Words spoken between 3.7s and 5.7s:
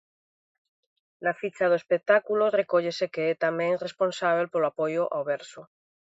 responsábel polo Apoio ao verso.